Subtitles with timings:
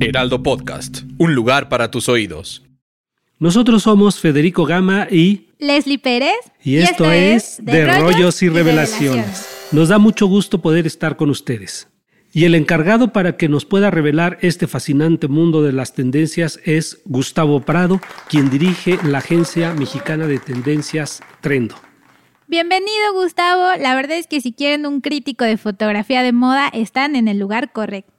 [0.00, 2.62] Heraldo Podcast, un lugar para tus oídos.
[3.38, 6.36] Nosotros somos Federico Gama y Leslie Pérez.
[6.62, 9.48] Y, esto, es De Rollos y, Revelaciones.
[9.72, 11.88] Nos da mucho gusto poder estar con ustedes.
[12.32, 17.00] Y el encargado para que nos pueda revelar este fascinante mundo de las tendencias es
[17.04, 21.74] Gustavo Prado, quien dirige la agencia mexicana de tendencias Trendo.
[22.48, 27.16] Bienvenido Gustavo, la verdad es que si quieren un crítico de fotografía de moda están
[27.16, 28.11] en el lugar correcto.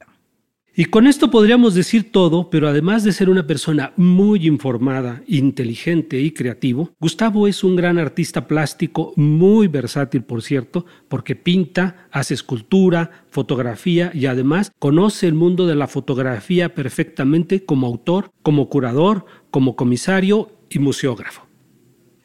[0.76, 6.20] Y con esto podríamos decir todo, pero además de ser una persona muy informada, inteligente
[6.20, 12.34] y creativo, Gustavo es un gran artista plástico, muy versátil por cierto, porque pinta, hace
[12.34, 19.28] escultura, fotografía y además conoce el mundo de la fotografía perfectamente como autor, como curador,
[19.52, 21.44] como comisario y museógrafo.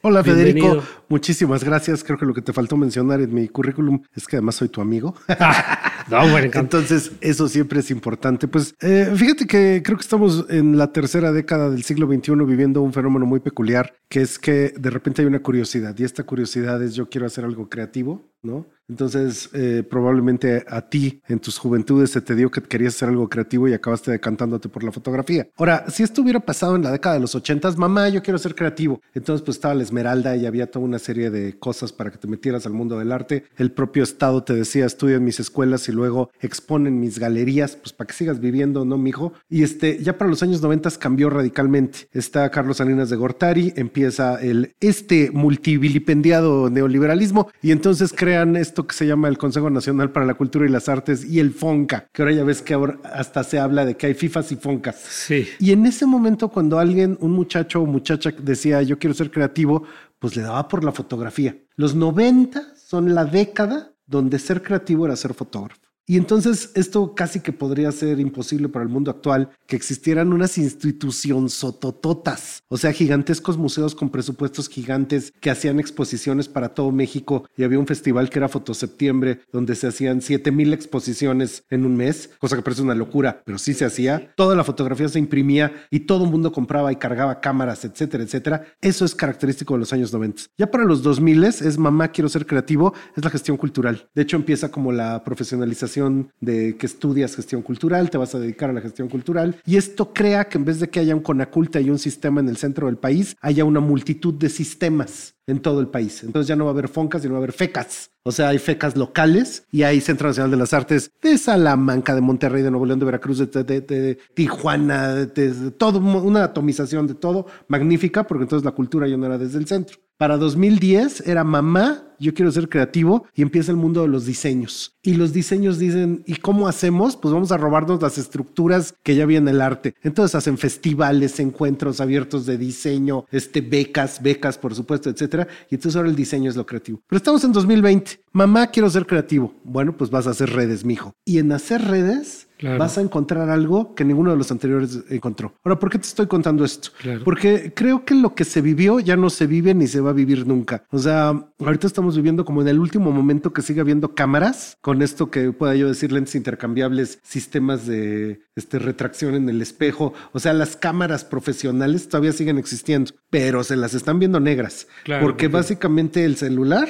[0.01, 2.05] Hola Federico, muchísimas gracias.
[2.05, 4.81] Creo que lo que te faltó mencionar en mi currículum es que además soy tu
[4.81, 5.15] amigo.
[6.11, 8.49] no, bueno, Entonces, eso siempre es importante.
[8.49, 12.83] Pues eh, fíjate que creo que estamos en la tercera década del siglo XXI viviendo
[12.83, 16.83] un fenómeno muy peculiar, que es que de repente hay una curiosidad y esta curiosidad
[16.83, 18.67] es yo quiero hacer algo creativo, ¿no?
[18.89, 23.29] Entonces, eh, probablemente a ti en tus juventudes se te dio que querías hacer algo
[23.29, 25.47] creativo y acabaste decantándote por la fotografía.
[25.57, 28.55] Ahora, si esto hubiera pasado en la década de los ochentas, mamá, yo quiero ser
[28.55, 29.03] creativo.
[29.13, 32.29] Entonces, pues estaba la Esmeralda y había toda una serie de cosas para que te
[32.29, 33.45] metieras al mundo del arte.
[33.57, 37.93] El propio Estado te decía, estudia en mis escuelas y luego exponen mis galerías, pues
[37.93, 39.33] para que sigas viviendo, ¿no, mijo?
[39.49, 42.09] Y este, ya para los años noventas cambió radicalmente.
[42.13, 48.95] Está Carlos Salinas de Gortari, empieza el, este multivilipendiado neoliberalismo y entonces crean esto que
[48.95, 52.23] se llama el Consejo Nacional para la Cultura y las Artes y el FONCA, que
[52.23, 54.97] ahora ya ves que ahora hasta se habla de que hay FIFAs y FONCAs.
[54.97, 55.49] Sí.
[55.59, 59.85] Y en ese momento cuando alguien, un muchacho o muchacha decía yo quiero ser creativo,
[60.19, 61.57] pues le daba por la fotografía.
[61.77, 65.88] Los 90 son la década donde ser creativo era ser fotógrafo.
[66.11, 70.57] Y entonces esto casi que podría ser imposible para el mundo actual, que existieran unas
[70.57, 77.45] instituciones sotototas, o sea, gigantescos museos con presupuestos gigantes que hacían exposiciones para todo México
[77.59, 82.31] y había un festival que era Fotoseptiembre, donde se hacían 7000 exposiciones en un mes,
[82.39, 84.33] cosa que parece una locura, pero sí se hacía.
[84.35, 88.65] Toda la fotografía se imprimía y todo el mundo compraba y cargaba cámaras, etcétera, etcétera.
[88.81, 90.45] Eso es característico de los años 90.
[90.57, 94.09] Ya para los 2000 es mamá quiero ser creativo, es la gestión cultural.
[94.15, 95.98] De hecho empieza como la profesionalización
[96.41, 99.57] de que estudias gestión cultural, te vas a dedicar a la gestión cultural.
[99.67, 102.49] Y esto crea que en vez de que haya un conaculta y un sistema en
[102.49, 106.23] el centro del país, haya una multitud de sistemas en todo el país.
[106.23, 108.11] Entonces ya no va a haber foncas, sino va a haber fecas.
[108.23, 112.21] O sea, hay fecas locales y hay Centro Nacional de las Artes de Salamanca, de
[112.21, 118.27] Monterrey, de Nuevo León, de Veracruz, de, Tijuana, de, todo, una atomización de todo magnífica,
[118.27, 119.99] porque entonces la cultura ya no era desde el centro.
[120.19, 124.97] Para 2010 era mamá, yo quiero ser creativo y empieza el mundo de los diseños.
[125.01, 127.17] Y los diseños dicen, ¿y cómo hacemos?
[127.17, 129.95] Pues vamos a robarnos las estructuras que ya había en el arte.
[130.03, 135.47] Entonces hacen festivales, encuentros abiertos de diseño, este, becas, becas, por supuesto, etcétera.
[135.71, 137.01] Y entonces ahora el diseño es lo creativo.
[137.07, 138.21] Pero estamos en 2020.
[138.33, 139.55] Mamá, quiero ser creativo.
[139.63, 141.15] Bueno, pues vas a hacer redes, mijo.
[141.25, 145.55] Y en hacer redes vas a encontrar algo que ninguno de los anteriores encontró.
[145.65, 146.91] Ahora, ¿por qué te estoy contando esto?
[147.25, 150.15] Porque creo que lo que se vivió ya no se vive ni se va a
[150.15, 150.85] vivir nunca.
[150.91, 155.03] O sea, ahorita estamos viviendo como en el último momento que sigue habiendo cámaras, con
[155.03, 160.13] esto que pueda yo decir lentes intercambiables, sistemas de este, retracción en el espejo.
[160.33, 164.87] O sea, las cámaras profesionales todavía siguen existiendo, pero se las están viendo negras.
[165.21, 166.89] porque básicamente el celular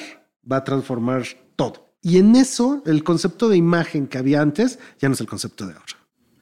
[0.51, 1.25] va a transformar
[1.57, 1.88] todo.
[2.03, 5.67] Y en eso, el concepto de imagen que había antes ya no es el concepto
[5.67, 5.85] de ahora.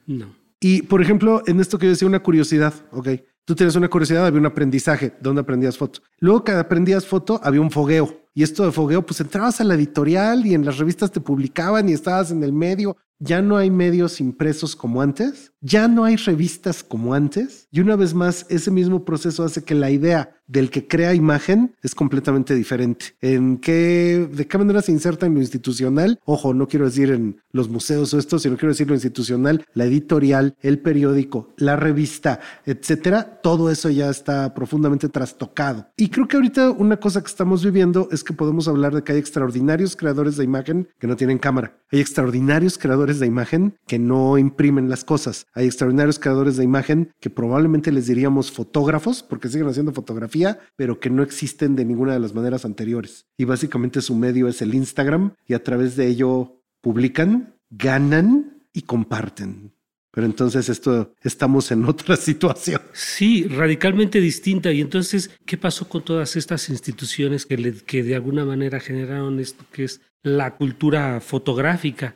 [0.05, 0.35] No.
[0.59, 3.09] Y por ejemplo, en esto que yo decía, una curiosidad, ok.
[3.45, 6.01] Tú tienes una curiosidad, había un aprendizaje, ¿dónde aprendías foto?
[6.19, 8.25] Luego que aprendías foto, había un fogueo.
[8.33, 11.87] Y esto de fogueo, pues entrabas a la editorial y en las revistas te publicaban
[11.87, 12.97] y estabas en el medio.
[13.19, 17.67] Ya no hay medios impresos como antes, ya no hay revistas como antes.
[17.71, 21.75] Y una vez más, ese mismo proceso hace que la idea del que crea imagen
[21.83, 23.15] es completamente diferente.
[23.21, 26.19] ¿En qué, de qué manera se inserta en lo institucional?
[26.25, 29.85] Ojo, no quiero decir en los museos o esto, sino quiero decir lo institucional, la
[29.85, 33.41] editorial, el periódico, la revista, etcétera.
[33.43, 35.89] Todo eso ya está profundamente trastocado.
[35.97, 39.13] Y creo que ahorita una cosa que estamos viviendo es que podemos hablar de que
[39.13, 41.77] hay extraordinarios creadores de imagen que no tienen cámara.
[41.91, 45.47] Hay extraordinarios creadores de imagen que no imprimen las cosas.
[45.53, 50.99] Hay extraordinarios creadores de imagen que probablemente les diríamos fotógrafos porque siguen haciendo fotografía pero
[50.99, 53.25] que no existen de ninguna de las maneras anteriores.
[53.37, 58.83] Y básicamente su medio es el Instagram y a través de ello publican, ganan y
[58.83, 59.73] comparten.
[60.11, 62.81] Pero entonces esto estamos en otra situación.
[62.93, 64.71] Sí, radicalmente distinta.
[64.71, 69.63] Y entonces, ¿qué pasó con todas estas instituciones que, que de alguna manera generaron esto
[69.71, 72.15] que es la cultura fotográfica?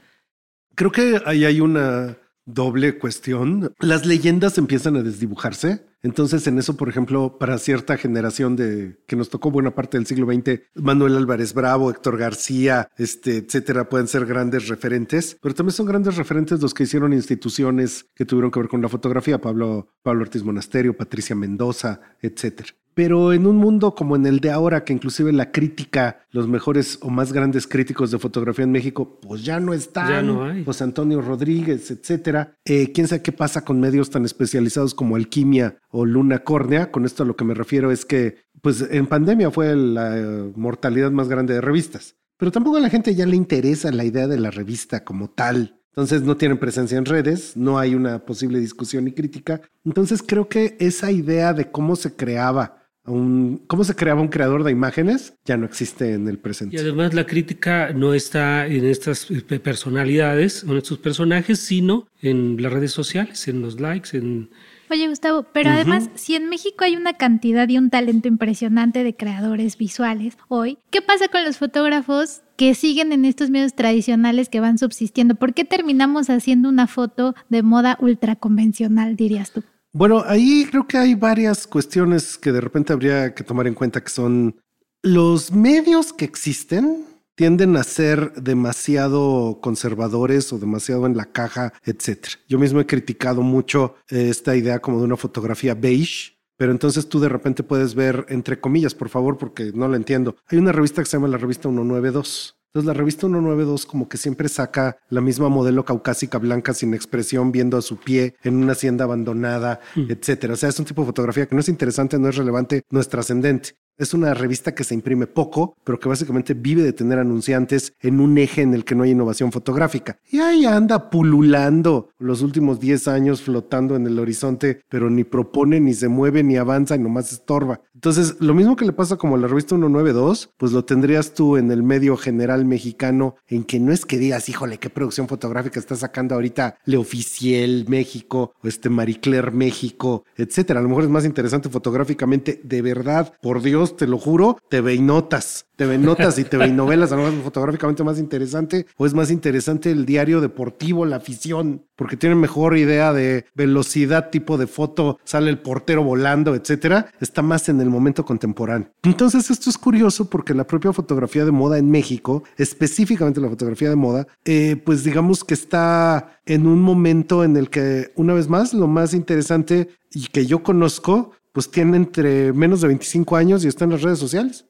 [0.82, 3.72] Creo que ahí hay una doble cuestión.
[3.82, 5.86] Las leyendas empiezan a desdibujarse.
[6.02, 10.08] Entonces, en eso, por ejemplo, para cierta generación de que nos tocó buena parte del
[10.08, 15.74] siglo XX, Manuel Álvarez Bravo, Héctor García, este, etcétera, pueden ser grandes referentes, pero también
[15.74, 19.88] son grandes referentes los que hicieron instituciones que tuvieron que ver con la fotografía, Pablo,
[20.02, 22.70] Pablo Ortiz Monasterio, Patricia Mendoza, etcétera.
[22.94, 27.00] Pero en un mundo como en el de ahora, que inclusive la crítica, los mejores
[27.02, 30.10] o más grandes críticos de fotografía en México, pues ya no están.
[30.10, 30.66] Ya no hay.
[30.66, 32.56] José Antonio Rodríguez, etcétera.
[32.66, 36.92] Eh, Quién sabe qué pasa con medios tan especializados como Alquimia o Luna Córnea.
[36.92, 40.52] Con esto a lo que me refiero es que, pues en pandemia fue la eh,
[40.56, 42.16] mortalidad más grande de revistas.
[42.38, 45.82] Pero tampoco a la gente ya le interesa la idea de la revista como tal.
[45.92, 49.62] Entonces no tienen presencia en redes, no hay una posible discusión y crítica.
[49.84, 54.64] Entonces creo que esa idea de cómo se creaba un, cómo se creaba un creador
[54.64, 56.76] de imágenes ya no existe en el presente.
[56.76, 62.62] Y además la crítica no está en estas eh, personalidades, en estos personajes, sino en
[62.62, 64.50] las redes sociales, en los likes, en...
[64.90, 69.16] Oye, Gustavo, pero además, si en México hay una cantidad y un talento impresionante de
[69.16, 74.60] creadores visuales hoy, ¿qué pasa con los fotógrafos que siguen en estos medios tradicionales que
[74.60, 75.36] van subsistiendo?
[75.36, 79.64] ¿Por qué terminamos haciendo una foto de moda ultra convencional, dirías tú?
[79.94, 84.02] Bueno, ahí creo que hay varias cuestiones que de repente habría que tomar en cuenta
[84.02, 84.62] que son
[85.02, 87.06] los medios que existen
[87.36, 92.36] tienden a ser demasiado conservadores o demasiado en la caja, etcétera.
[92.48, 97.10] Yo mismo he criticado mucho eh, esta idea como de una fotografía beige, pero entonces
[97.10, 100.36] tú de repente puedes ver, entre comillas, por favor, porque no lo entiendo.
[100.48, 102.61] Hay una revista que se llama la revista 192.
[102.74, 107.52] Entonces la revista 192 como que siempre saca la misma modelo caucásica blanca sin expresión
[107.52, 110.54] viendo a su pie en una hacienda abandonada, etcétera.
[110.54, 113.02] O sea, es un tipo de fotografía que no es interesante, no es relevante, no
[113.02, 113.72] es trascendente.
[114.02, 118.20] Es una revista que se imprime poco, pero que básicamente vive de tener anunciantes en
[118.20, 120.18] un eje en el que no hay innovación fotográfica.
[120.28, 125.80] Y ahí anda pululando los últimos 10 años flotando en el horizonte, pero ni propone,
[125.80, 127.82] ni se mueve, ni avanza y nomás estorba.
[127.94, 131.58] Entonces, lo mismo que le pasa como a la revista 192, pues lo tendrías tú
[131.58, 135.80] en el medio general mexicano, en que no es que digas, híjole, qué producción fotográfica
[135.80, 140.80] está sacando ahorita Le Oficiel México o este Marie Claire México, etcétera.
[140.80, 144.98] A lo mejor es más interesante fotográficamente, de verdad, por Dios, te lo juro, TV
[145.00, 145.66] notas.
[145.76, 149.90] TV notas y TV novelas, a lo mejor fotográficamente más interesante, o es más interesante
[149.90, 155.50] el diario deportivo, la afición, porque tienen mejor idea de velocidad, tipo de foto, sale
[155.50, 157.12] el portero volando, etcétera.
[157.20, 158.92] Está más en el momento contemporáneo.
[159.04, 163.90] Entonces, esto es curioso porque la propia fotografía de moda en México, específicamente la fotografía
[163.90, 168.50] de moda, eh, pues digamos que está en un momento en el que, una vez
[168.50, 173.64] más, lo más interesante y que yo conozco, pues tiene entre menos de 25 años
[173.64, 174.66] y está en las redes sociales.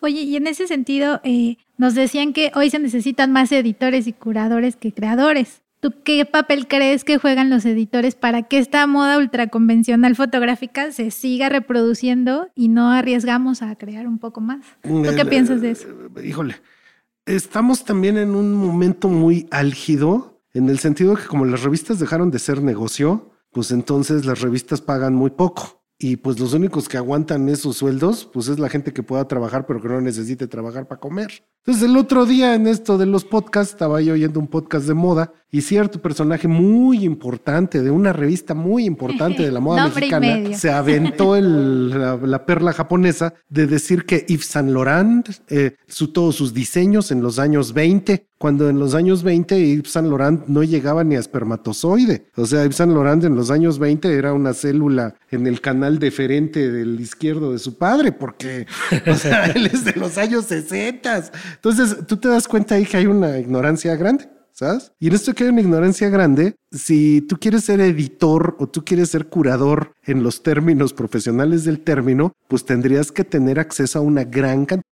[0.00, 4.12] Oye, y en ese sentido, eh, nos decían que hoy se necesitan más editores y
[4.12, 5.62] curadores que creadores.
[5.78, 11.10] ¿Tú qué papel crees que juegan los editores para que esta moda ultraconvencional fotográfica se
[11.12, 14.64] siga reproduciendo y no arriesgamos a crear un poco más?
[14.82, 15.86] ¿Tú qué El- piensas de eso?
[16.16, 16.56] eh, Híjole,
[17.26, 22.00] estamos también en un momento muy álgido, en el sentido de que como las revistas
[22.00, 25.80] dejaron de ser negocio, pues entonces las revistas pagan muy poco.
[25.98, 29.64] Y pues los únicos que aguantan esos sueldos, pues es la gente que pueda trabajar,
[29.66, 31.42] pero que no necesite trabajar para comer.
[31.64, 34.92] Entonces el otro día en esto de los podcasts, estaba yo oyendo un podcast de
[34.92, 40.26] moda y cierto personaje muy importante de una revista muy importante de la moda mexicana
[40.58, 46.12] se aventó el- la, la perla japonesa de decir que Yves Saint Laurent, eh, su,
[46.12, 50.46] todos sus diseños en los años 20, cuando en los años 20 Yves Saint Laurent
[50.46, 52.26] no llegaba ni a espermatozoide.
[52.36, 55.98] O sea, Yves Saint Laurent en los años 20 era una célula en el canal
[55.98, 58.66] deferente del izquierdo de su padre, porque
[59.06, 61.30] o sea, él es de los años 60.
[61.54, 64.28] Entonces, tú te das cuenta ahí que hay una ignorancia grande.
[64.52, 64.90] ¿Sabes?
[64.98, 68.86] Y en esto que hay una ignorancia grande, si tú quieres ser editor o tú
[68.86, 74.02] quieres ser curador en los términos profesionales del término, pues tendrías que tener acceso a
[74.02, 74.95] una gran cantidad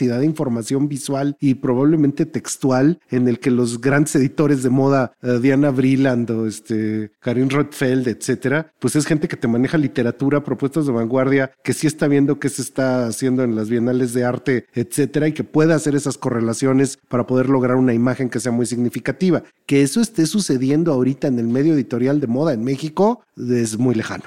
[0.00, 5.12] Cantidad de información visual y probablemente textual en el que los grandes editores de moda,
[5.20, 10.42] eh, Diana Vreeland o este, Karin Rothfeld, etcétera, pues es gente que te maneja literatura,
[10.42, 14.24] propuestas de vanguardia, que sí está viendo qué se está haciendo en las bienales de
[14.24, 18.52] arte, etcétera, y que pueda hacer esas correlaciones para poder lograr una imagen que sea
[18.52, 19.42] muy significativa.
[19.66, 23.94] Que eso esté sucediendo ahorita en el medio editorial de moda en México es muy
[23.94, 24.24] lejano.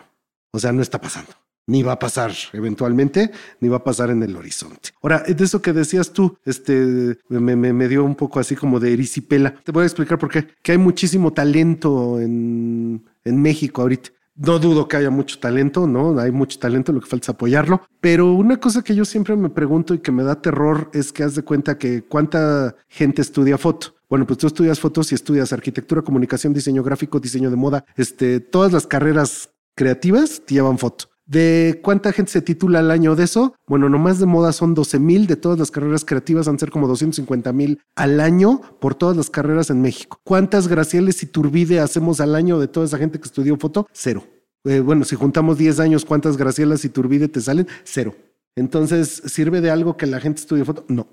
[0.51, 4.23] O sea, no está pasando ni va a pasar eventualmente, ni va a pasar en
[4.23, 4.89] el horizonte.
[5.01, 9.53] Ahora, de eso que decías tú, este, me, dio un poco así como de erisipela.
[9.63, 10.47] Te voy a explicar por qué.
[10.61, 14.09] Que hay muchísimo talento en, en México ahorita.
[14.35, 16.19] No dudo que haya mucho talento, ¿no?
[16.19, 17.83] Hay mucho talento, lo que falta es apoyarlo.
[18.01, 21.23] Pero una cosa que yo siempre me pregunto y que me da terror es que
[21.23, 23.93] haz de cuenta que cuánta gente estudia foto.
[24.09, 27.85] Bueno, pues tú estudias fotos y estudias arquitectura, comunicación, diseño gráfico, diseño de moda.
[27.95, 31.12] Este, todas las carreras creativas te llevan foto.
[31.25, 33.55] ¿De cuánta gente se titula al año de eso?
[33.65, 36.69] Bueno, nomás de moda son 12 mil, de todas las carreras creativas van a ser
[36.69, 40.19] como 250 mil al año por todas las carreras en México.
[40.23, 43.87] ¿Cuántas Gracieles y Turbide hacemos al año de toda esa gente que estudió foto?
[43.93, 44.23] Cero.
[44.65, 47.67] Eh, bueno, si juntamos 10 años, ¿cuántas Gracielas y Turbide te salen?
[47.83, 48.15] Cero.
[48.55, 50.85] Entonces, ¿sirve de algo que la gente estudie foto?
[50.87, 51.07] No,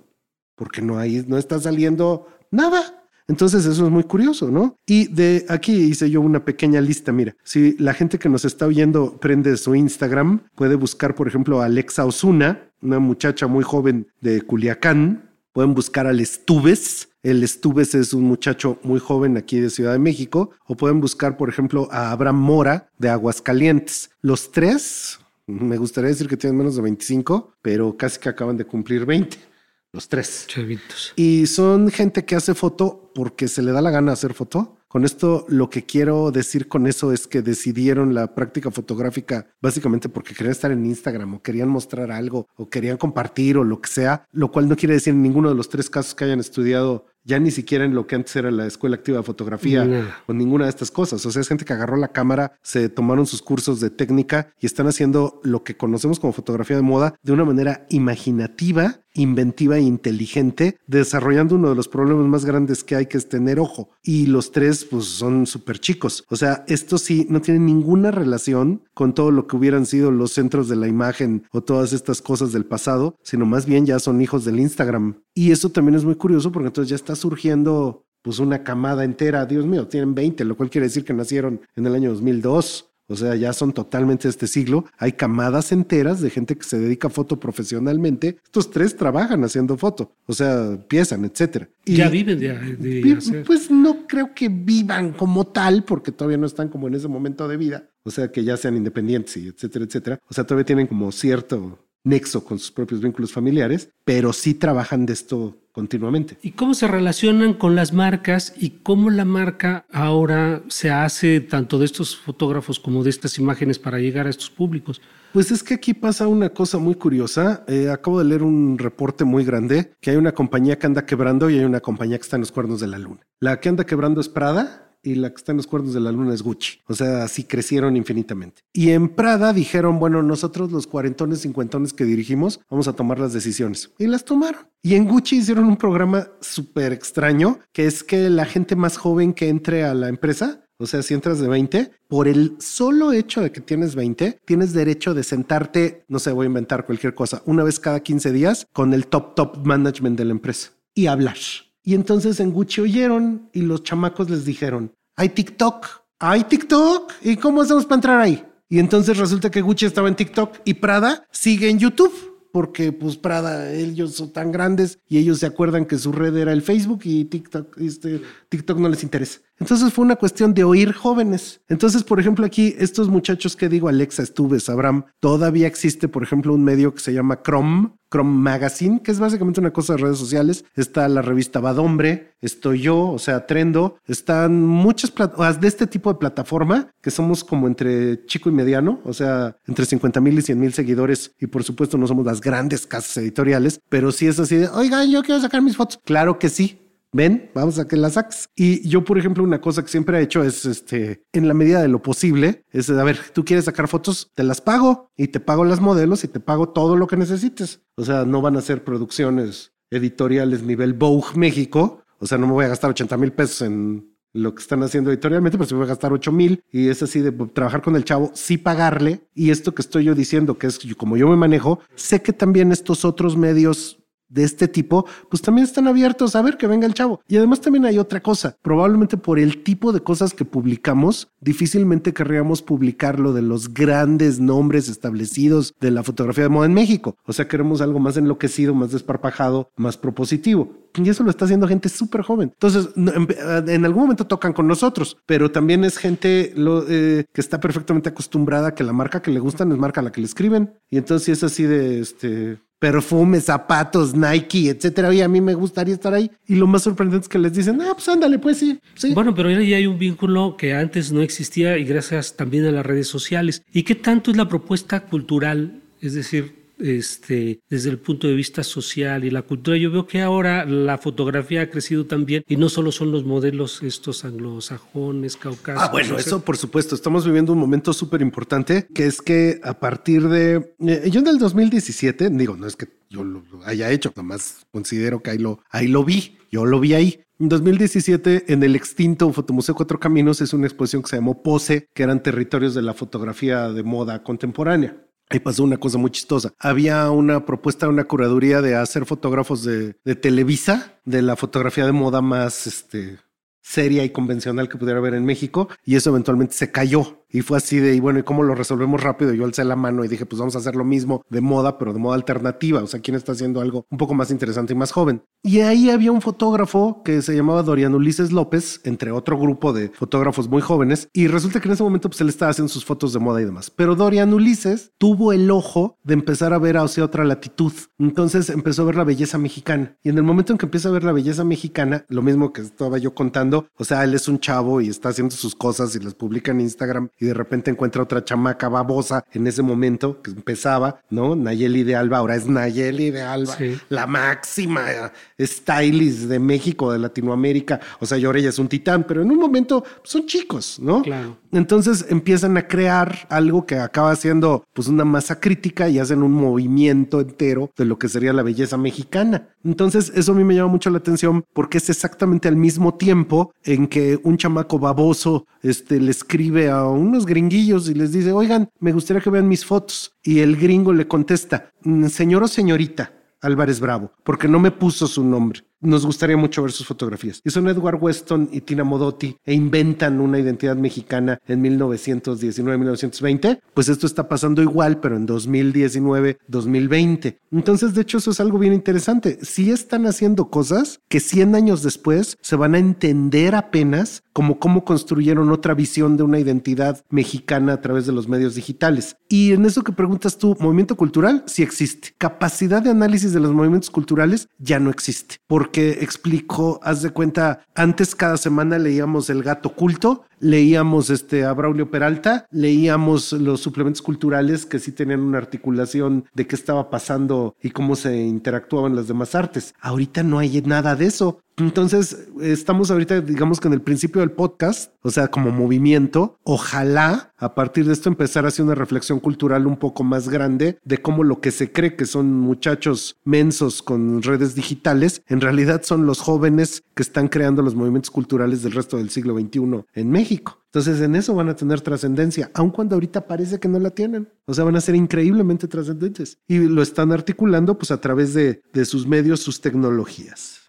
[0.57, 3.00] porque no hay, no está saliendo nada.
[3.31, 4.77] Entonces eso es muy curioso, ¿no?
[4.87, 8.67] Y de aquí hice yo una pequeña lista, mira, si la gente que nos está
[8.67, 14.09] oyendo prende su Instagram, puede buscar, por ejemplo, a Alexa Osuna, una muchacha muy joven
[14.21, 19.71] de Culiacán, pueden buscar al Estubes, el Estubes es un muchacho muy joven aquí de
[19.71, 24.11] Ciudad de México, o pueden buscar, por ejemplo, a Abraham Mora de Aguascalientes.
[24.23, 28.65] Los tres, me gustaría decir que tienen menos de 25, pero casi que acaban de
[28.65, 29.50] cumplir 20
[29.93, 30.45] los tres.
[30.47, 31.13] Chavitos.
[31.17, 34.77] Y son gente que hace foto porque se le da la gana hacer foto.
[34.89, 40.09] Con esto lo que quiero decir con eso es que decidieron la práctica fotográfica básicamente
[40.09, 43.89] porque querían estar en Instagram o querían mostrar algo o querían compartir o lo que
[43.89, 47.07] sea, lo cual no quiere decir en ninguno de los tres casos que hayan estudiado
[47.23, 50.65] ya ni siquiera en lo que antes era la escuela activa de fotografía o ninguna
[50.65, 51.25] de estas cosas.
[51.25, 54.67] O sea, es gente que agarró la cámara, se tomaron sus cursos de técnica y
[54.67, 59.83] están haciendo lo que conocemos como fotografía de moda de una manera imaginativa inventiva e
[59.83, 63.91] inteligente, desarrollando uno de los problemas más grandes que hay, que es tener ojo.
[64.03, 66.25] Y los tres, pues, son súper chicos.
[66.29, 70.33] O sea, esto sí no tiene ninguna relación con todo lo que hubieran sido los
[70.33, 74.21] centros de la imagen o todas estas cosas del pasado, sino más bien ya son
[74.21, 75.23] hijos del Instagram.
[75.35, 79.47] Y eso también es muy curioso porque entonces ya está surgiendo pues una camada entera,
[79.47, 82.90] Dios mío, tienen 20, lo cual quiere decir que nacieron en el año 2002.
[83.11, 84.85] O sea, ya son totalmente de este siglo.
[84.97, 88.39] Hay camadas enteras de gente que se dedica a foto profesionalmente.
[88.45, 91.69] Estos tres trabajan haciendo foto, o sea, piensan, etcétera.
[91.85, 96.69] Y ya viven de, Pues no creo que vivan como tal, porque todavía no están
[96.69, 97.91] como en ese momento de vida.
[98.05, 100.19] O sea, que ya sean independientes y etcétera, etcétera.
[100.29, 105.07] O sea, todavía tienen como cierto nexo con sus propios vínculos familiares, pero sí trabajan
[105.07, 106.37] de esto continuamente.
[106.43, 111.79] ¿Y cómo se relacionan con las marcas y cómo la marca ahora se hace tanto
[111.79, 115.01] de estos fotógrafos como de estas imágenes para llegar a estos públicos?
[115.33, 117.65] Pues es que aquí pasa una cosa muy curiosa.
[117.69, 121.49] Eh, acabo de leer un reporte muy grande que hay una compañía que anda quebrando
[121.49, 123.21] y hay una compañía que está en los cuernos de la luna.
[123.39, 126.13] La que anda quebrando es Prada y la que está en los cuernos de la
[126.13, 126.81] luna es Gucci.
[126.87, 128.63] O sea, así crecieron infinitamente.
[128.73, 133.33] Y en Prada dijeron, bueno, nosotros los cuarentones, cincuentones que dirigimos, vamos a tomar las
[133.33, 133.91] decisiones.
[133.99, 134.63] Y las tomaron.
[134.83, 139.35] Y en Gucci hicieron un programa súper extraño, que es que la gente más joven
[139.35, 143.43] que entre a la empresa o sea, si entras de 20, por el solo hecho
[143.43, 147.43] de que tienes 20, tienes derecho de sentarte, no sé, voy a inventar cualquier cosa,
[147.45, 151.37] una vez cada 15 días con el top, top management de la empresa y hablar.
[151.83, 155.87] Y entonces en Gucci oyeron y los chamacos les dijeron, hay TikTok,
[156.19, 158.45] hay TikTok, ¿y cómo hacemos para entrar ahí?
[158.69, 163.17] Y entonces resulta que Gucci estaba en TikTok y Prada sigue en YouTube porque pues
[163.17, 167.01] Prada, ellos son tan grandes y ellos se acuerdan que su red era el Facebook
[167.05, 169.41] y TikTok, este, TikTok no les interesa.
[169.59, 171.61] Entonces fue una cuestión de oír jóvenes.
[171.69, 176.55] Entonces, por ejemplo, aquí estos muchachos que digo, Alexa, Estuves, Abraham, todavía existe, por ejemplo,
[176.55, 180.19] un medio que se llama Chrome, Chrome Magazine, que es básicamente una cosa de redes
[180.19, 180.65] sociales.
[180.75, 183.97] Está la revista Hombre, estoy yo, o sea, Trendo.
[184.07, 185.13] Están muchas
[185.61, 189.85] de este tipo de plataforma que somos como entre chico y mediano, o sea, entre
[189.85, 191.33] 50 mil y 100 mil seguidores.
[191.39, 195.05] Y por supuesto, no somos las grandes casas editoriales, pero sí es así de, oiga,
[195.05, 196.01] yo quiero sacar mis fotos.
[196.05, 198.49] Claro que sí ven, vamos a que la saques.
[198.55, 201.83] Y yo, por ejemplo, una cosa que siempre he hecho es, este, en la medida
[201.83, 205.41] de lo posible, es, a ver, tú quieres sacar fotos, te las pago y te
[205.41, 207.83] pago las modelos y te pago todo lo que necesites.
[207.97, 212.03] O sea, no van a ser producciones editoriales nivel Vogue México.
[212.19, 215.11] O sea, no me voy a gastar 80 mil pesos en lo que están haciendo
[215.11, 218.05] editorialmente, pero si voy a gastar 8 mil y es así de trabajar con el
[218.05, 219.27] chavo, sí pagarle.
[219.35, 222.71] Y esto que estoy yo diciendo, que es como yo me manejo, sé que también
[222.73, 224.00] estos otros medios
[224.31, 227.21] de este tipo, pues también están abiertos a ver que venga el chavo.
[227.29, 232.15] Y además también hay otra cosa, probablemente por el tipo de cosas que publicamos, difícilmente
[232.15, 237.17] querríamos publicarlo de los grandes nombres establecidos de la fotografía de moda en México.
[237.27, 240.81] O sea, queremos algo más enloquecido, más desparpajado, más propositivo.
[240.95, 242.51] Y eso lo está haciendo gente súper joven.
[242.53, 248.09] Entonces, en algún momento tocan con nosotros, pero también es gente eh, que está perfectamente
[248.09, 250.75] acostumbrada a que la marca que le gustan es marca a la que le escriben.
[250.91, 255.15] Y entonces, es así de este perfumes, zapatos, Nike, etcétera.
[255.15, 256.29] Y a mí me gustaría estar ahí.
[256.49, 258.81] Y lo más sorprendente es que les dicen, ah, pues ándale, pues sí.
[259.15, 262.73] Bueno, pero ahora ya hay un vínculo que antes no existía y gracias también a
[262.73, 263.63] las redes sociales.
[263.73, 265.83] ¿Y qué tanto es la propuesta cultural?
[266.01, 269.77] Es decir, este, desde el punto de vista social y la cultura.
[269.77, 273.83] Yo veo que ahora la fotografía ha crecido también y no solo son los modelos
[273.83, 275.89] estos anglosajones, caucásicos.
[275.89, 276.95] Ah, bueno, eso por supuesto.
[276.95, 280.75] Estamos viviendo un momento súper importante que es que a partir de...
[280.81, 285.23] Eh, yo en el 2017, digo, no es que yo lo haya hecho, nomás considero
[285.23, 287.21] que ahí lo, ahí lo vi, yo lo vi ahí.
[287.41, 291.89] En 2017, en el extinto Fotomuseo Cuatro Caminos, es una exposición que se llamó Pose,
[291.95, 295.07] que eran territorios de la fotografía de moda contemporánea.
[295.31, 296.53] Ahí pasó una cosa muy chistosa.
[296.59, 301.93] Había una propuesta, una curaduría de hacer fotógrafos de, de Televisa, de la fotografía de
[301.93, 303.19] moda más este,
[303.63, 307.20] seria y convencional que pudiera haber en México, y eso eventualmente se cayó.
[307.33, 309.33] Y fue así de, y bueno, ¿y cómo lo resolvemos rápido?
[309.33, 311.93] Yo alcé la mano y dije, pues vamos a hacer lo mismo de moda, pero
[311.93, 312.83] de moda alternativa.
[312.83, 315.23] O sea, ¿quién está haciendo algo un poco más interesante y más joven?
[315.43, 319.89] Y ahí había un fotógrafo que se llamaba Dorian Ulises López, entre otro grupo de
[319.89, 321.09] fotógrafos muy jóvenes.
[321.13, 323.45] Y resulta que en ese momento, pues él estaba haciendo sus fotos de moda y
[323.45, 323.71] demás.
[323.71, 327.73] Pero Dorian Ulises tuvo el ojo de empezar a ver hacia otra latitud.
[327.99, 329.97] Entonces empezó a ver la belleza mexicana.
[330.03, 332.63] Y en el momento en que empieza a ver la belleza mexicana, lo mismo que
[332.63, 336.01] estaba yo contando, o sea, él es un chavo y está haciendo sus cosas y
[336.01, 340.31] las publica en Instagram y de repente encuentra otra chamaca babosa en ese momento que
[340.31, 341.37] empezaba, ¿no?
[341.37, 343.57] Nayeli de Alba, ahora es Nayeli de Alba,
[343.91, 347.79] la máxima stylist de México, de Latinoamérica.
[348.01, 351.03] O sea, y ahora ella es un titán, pero en un momento son chicos, ¿no?
[351.03, 351.37] Claro.
[351.53, 356.33] Entonces empiezan a crear algo que acaba siendo pues una masa crítica y hacen un
[356.33, 359.49] movimiento entero de lo que sería la belleza mexicana.
[359.65, 363.53] Entonces eso a mí me llama mucho la atención porque es exactamente al mismo tiempo
[363.65, 368.71] en que un chamaco baboso este, le escribe a unos gringuillos y les dice, oigan,
[368.79, 370.13] me gustaría que vean mis fotos.
[370.23, 375.07] Y el gringo le contesta, mm, señor o señorita Álvarez Bravo, porque no me puso
[375.07, 377.41] su nombre nos gustaría mucho ver sus fotografías.
[377.45, 383.61] Y son Edward Weston y Tina Modotti e inventan una identidad mexicana en 1919-1920.
[383.75, 387.39] Pues esto está pasando igual, pero en 2019-2020.
[387.53, 389.39] Entonces, de hecho, eso es algo bien interesante.
[389.43, 394.85] Sí están haciendo cosas que 100 años después se van a entender apenas como cómo
[394.85, 399.17] construyeron otra visión de una identidad mexicana a través de los medios digitales.
[399.29, 402.15] Y en eso que preguntas tú, movimiento cultural sí existe.
[402.19, 405.37] Capacidad de análisis de los movimientos culturales ya no existe.
[405.71, 411.45] Porque que explicó, haz de cuenta, antes cada semana leíamos El gato culto, leíamos este,
[411.45, 416.91] a Braulio Peralta, leíamos los suplementos culturales que sí tenían una articulación de qué estaba
[416.91, 419.75] pasando y cómo se interactuaban las demás artes.
[419.81, 421.39] Ahorita no hay nada de eso.
[421.65, 427.33] Entonces, estamos ahorita, digamos que en el principio del podcast, o sea, como movimiento, ojalá
[427.37, 430.99] a partir de esto empezar a hacer una reflexión cultural un poco más grande de
[430.99, 436.07] cómo lo que se cree que son muchachos mensos con redes digitales, en realidad son
[436.07, 440.59] los jóvenes que están creando los movimientos culturales del resto del siglo XXI en México.
[440.67, 444.29] Entonces en eso van a tener trascendencia, aun cuando ahorita parece que no la tienen.
[444.45, 448.63] O sea, van a ser increíblemente trascendentes y lo están articulando pues a través de,
[448.73, 450.60] de sus medios, sus tecnologías.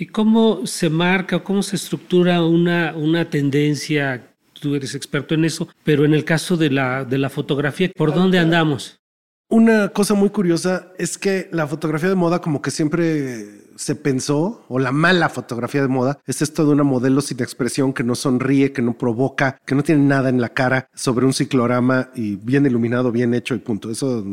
[0.00, 4.32] ¿Y cómo se marca, cómo se estructura una, una tendencia?
[4.52, 8.14] Tú eres experto en eso, pero en el caso de la, de la fotografía, ¿por
[8.14, 9.00] dónde andamos?
[9.48, 14.64] Una cosa muy curiosa es que la fotografía de moda como que siempre se pensó,
[14.68, 18.16] o la mala fotografía de moda, es esto de una modelo sin expresión que no
[18.16, 22.36] sonríe, que no provoca, que no tiene nada en la cara sobre un ciclorama y
[22.36, 23.90] bien iluminado, bien hecho y punto.
[23.90, 24.24] Eso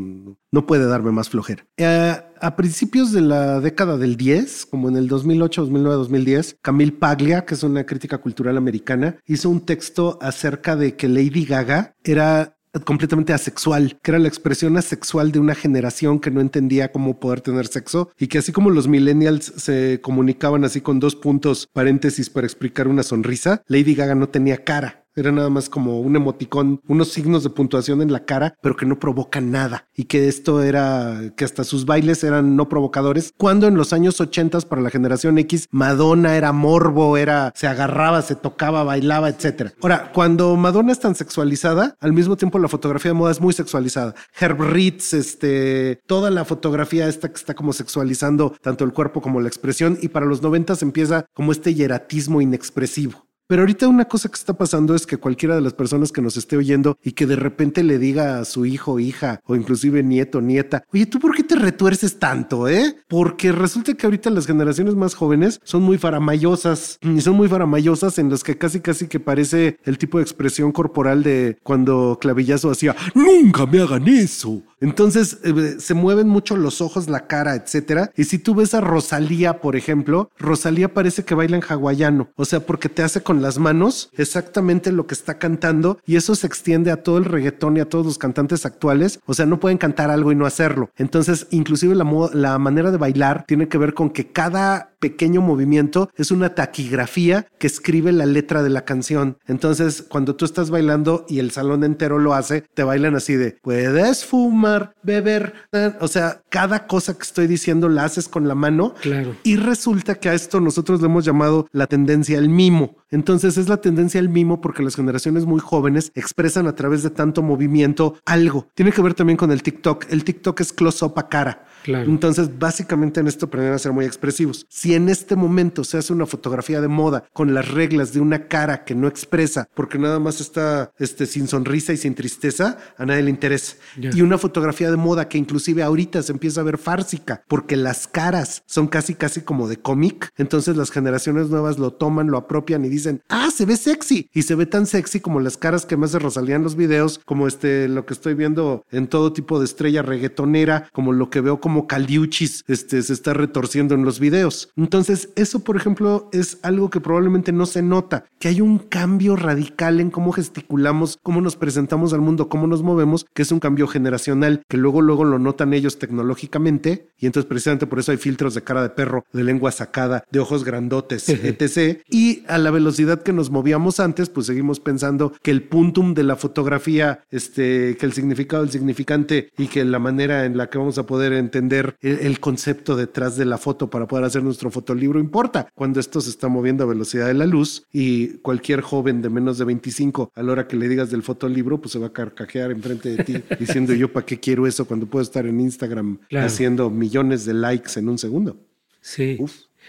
[0.51, 1.63] no puede darme más flojera.
[1.77, 6.91] Eh, a principios de la década del 10, como en el 2008, 2009, 2010, Camille
[6.91, 11.93] Paglia, que es una crítica cultural americana, hizo un texto acerca de que Lady Gaga
[12.03, 17.19] era completamente asexual, que era la expresión asexual de una generación que no entendía cómo
[17.19, 21.67] poder tener sexo y que así como los millennials se comunicaban así con dos puntos
[21.71, 26.15] paréntesis para explicar una sonrisa, Lady Gaga no tenía cara Era nada más como un
[26.15, 29.88] emoticón, unos signos de puntuación en la cara, pero que no provoca nada.
[29.95, 33.34] Y que esto era, que hasta sus bailes eran no provocadores.
[33.38, 38.21] Cuando en los años 80 para la generación X, Madonna era morbo, era, se agarraba,
[38.21, 39.73] se tocaba, bailaba, etcétera.
[39.82, 43.54] Ahora, cuando Madonna es tan sexualizada, al mismo tiempo la fotografía de moda es muy
[43.54, 44.15] sexualizada.
[44.39, 49.41] Herb Ritz, este, toda la fotografía esta que está como sexualizando tanto el cuerpo como
[49.41, 53.24] la expresión y para los noventas empieza como este hieratismo inexpresivo.
[53.47, 56.36] Pero ahorita una cosa que está pasando es que cualquiera de las personas que nos
[56.36, 60.41] esté oyendo y que de repente le diga a su hijo, hija o inclusive nieto,
[60.41, 62.95] nieta, oye, ¿tú por qué te retuerces tanto, eh?
[63.08, 68.17] Porque resulta que ahorita las generaciones más jóvenes son muy faramayosas y son muy faramayosas
[68.17, 72.71] en las que casi casi que parece el tipo de expresión corporal de cuando Clavillazo
[72.71, 74.63] hacía, nunca me hagan eso.
[74.81, 78.12] Entonces eh, se mueven mucho los ojos, la cara, etcétera.
[78.15, 82.45] Y si tú ves a Rosalía, por ejemplo, Rosalía parece que baila en hawaiano, o
[82.45, 86.48] sea, porque te hace con las manos exactamente lo que está cantando y eso se
[86.48, 89.19] extiende a todo el reggaetón y a todos los cantantes actuales.
[89.26, 90.89] O sea, no pueden cantar algo y no hacerlo.
[90.98, 96.10] Entonces, inclusive la, la manera de bailar tiene que ver con que cada pequeño movimiento
[96.15, 99.38] es una taquigrafía que escribe la letra de la canción.
[99.46, 103.60] Entonces, cuando tú estás bailando y el salón entero lo hace, te bailan así de
[103.62, 105.54] puedes fumar, beber.
[106.02, 108.96] O sea, cada cosa que estoy diciendo la haces con la mano.
[109.00, 109.36] Claro.
[109.44, 112.98] Y resulta que a esto nosotros le hemos llamado la tendencia al mimo.
[113.12, 117.12] Entonces es la tendencia al mimo porque las generaciones muy jóvenes expresan a través de
[117.12, 118.70] tanto movimiento algo.
[118.74, 120.08] Tiene que ver también con el TikTok.
[120.10, 121.68] El TikTok es close up a cara.
[121.88, 124.65] Entonces, básicamente en esto aprenden a ser muy expresivos.
[124.69, 128.48] Si en este momento se hace una fotografía de moda con las reglas de una
[128.48, 133.06] cara que no expresa, porque nada más está este, sin sonrisa y sin tristeza, a
[133.06, 133.76] nadie le interesa.
[133.98, 138.08] Y una fotografía de moda que inclusive ahorita se empieza a ver fársica, porque las
[138.08, 140.32] caras son casi, casi como de cómic.
[140.38, 144.30] Entonces las generaciones nuevas lo toman, lo apropian y dicen, ah, se ve sexy.
[144.34, 147.19] Y se ve tan sexy como las caras que más se Rosalía en los videos,
[147.26, 151.41] como este, lo que estoy viendo en todo tipo de estrella reggaetonera, como lo que
[151.41, 154.69] veo como como Caliuchis este, se está retorciendo en los videos.
[154.77, 159.35] Entonces, eso, por ejemplo, es algo que probablemente no se nota, que hay un cambio
[159.35, 163.59] radical en cómo gesticulamos, cómo nos presentamos al mundo, cómo nos movemos, que es un
[163.59, 168.17] cambio generacional, que luego, luego lo notan ellos tecnológicamente, y entonces precisamente por eso hay
[168.17, 171.99] filtros de cara de perro, de lengua sacada, de ojos grandotes, etc.
[172.09, 176.23] Y a la velocidad que nos movíamos antes, pues seguimos pensando que el puntum de
[176.23, 180.77] la fotografía, este, que el significado del significante y que la manera en la que
[180.77, 185.19] vamos a poder entender el, concepto detrás de la foto para poder hacer nuestro fotolibro
[185.19, 185.67] importa.
[185.73, 189.58] Cuando esto se está moviendo a velocidad de la luz y cualquier joven de menos
[189.58, 192.71] de 25 a la hora que le digas del fotolibro, pues se va a carcajear
[192.71, 196.89] enfrente de ti diciendo yo para qué quiero eso cuando puedo estar en Instagram haciendo
[196.89, 198.58] millones de likes en un segundo.
[199.01, 199.38] Sí.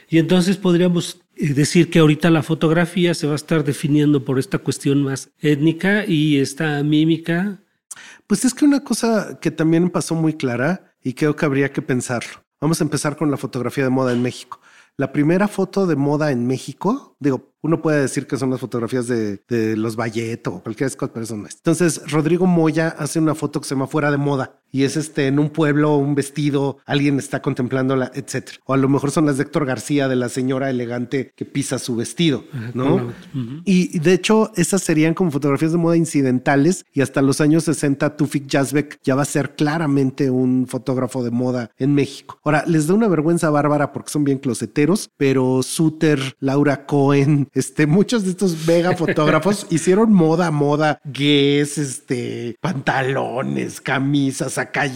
[0.08, 4.38] Y entonces podríamos eh, decir que ahorita la fotografía se va a estar definiendo por
[4.38, 7.60] esta cuestión más étnica y esta mímica.
[8.26, 11.82] Pues es que una cosa que también pasó muy clara y creo que habría que
[11.82, 12.42] pensarlo.
[12.60, 14.60] Vamos a empezar con la fotografía de moda en México.
[14.96, 19.08] La primera foto de moda en México, digo, uno puede decir que son las fotografías
[19.08, 19.40] de,
[19.76, 21.56] los Valleto o cualquier cosa, pero eso no es.
[21.56, 25.26] Entonces, Rodrigo Moya hace una foto que se llama Fuera de Moda y es este
[25.26, 28.58] en un pueblo, un vestido, alguien está contemplándola, etcétera.
[28.66, 31.78] O a lo mejor son las de Héctor García, de la señora elegante que pisa
[31.78, 33.12] su vestido, ¿no?
[33.64, 38.16] Y de hecho, esas serían como fotografías de moda incidentales y hasta los años 60
[38.16, 42.38] Tufik Yazbek ya va a ser claramente un fotógrafo de moda en México.
[42.44, 47.86] Ahora, les da una vergüenza bárbara porque son bien closeteros, pero Suter, Laura Cohen, este,
[47.86, 54.86] muchos de estos mega fotógrafos hicieron moda, moda, guess, este, pantalones, camisas, acá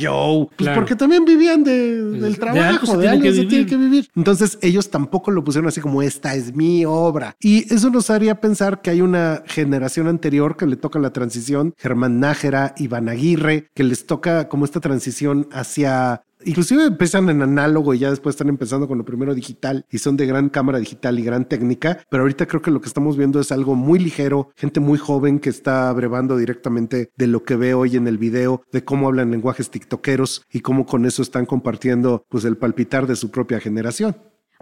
[0.56, 4.08] pues porque también vivían del trabajo, de, algo se, tiene que vivir.
[4.16, 7.36] Entonces ellos tampoco lo pusieron así como esta es mi obra.
[7.40, 11.74] Y eso nos haría pensar que hay una generación anterior que le toca la transición,
[11.78, 17.94] Germán Nájera, Iván Aguirre, que les toca como esta transición hacia Inclusive empiezan en análogo
[17.94, 21.18] y ya después están empezando con lo primero digital y son de gran cámara digital
[21.18, 24.50] y gran técnica, pero ahorita creo que lo que estamos viendo es algo muy ligero,
[24.56, 28.62] gente muy joven que está abrevando directamente de lo que ve hoy en el video,
[28.72, 33.16] de cómo hablan lenguajes tiktokeros y cómo con eso están compartiendo pues el palpitar de
[33.16, 34.16] su propia generación.